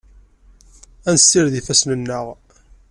Ad 1.09 1.13
nessired 1.15 1.53
ifassen-nneɣ. 1.59 2.25